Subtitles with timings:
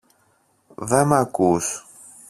[0.89, 1.65] Δε μ’ ακούς